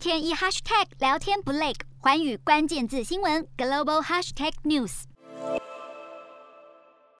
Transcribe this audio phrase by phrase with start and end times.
[0.00, 5.02] 天一 hashtag 聊天不累，寰宇关键字新闻 global hashtag news。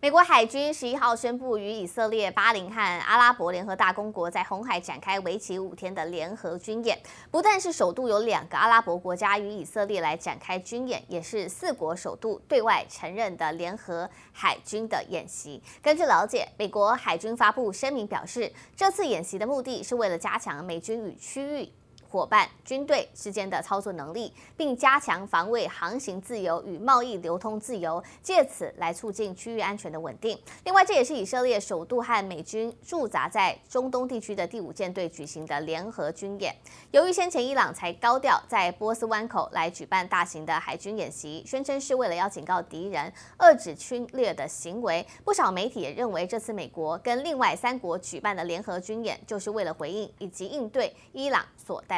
[0.00, 6.96] 美国海军十一号宣布，与以色列、巴林和阿拉伯联合大公国在红海展开为期五天的联合军演。
[7.32, 15.60] 不但是首度有两个阿拉伯国家与以色列来展开军演，也是四国首度对外承认的联合海军的演习。
[15.82, 21.72] 根据了解，美国海军发布声明表示，这次演习的目的是为了加强美军与区域。
[22.08, 30.38] 伙伴军队之间的操作能力，并加强防卫航行自由与贸易流通自由，借此来促进区域安全的稳定。
[30.64, 36.54] 另外，这也是以色列首度和美军驻扎在中东地区的第五舰队举行的联合军演。
[36.90, 45.06] 由于先前伊朗才高调在波斯湾口来举办大型的海军演习，宣称是为了要警告敌人，遏制侵略的行为。
[45.24, 51.97] 不少媒体也认为，这次美国跟另外三国举办的联合军演，就是为了回应以及应对伊朗所带